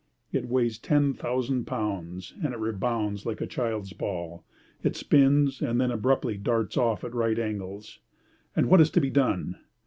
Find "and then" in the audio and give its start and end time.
5.61-5.91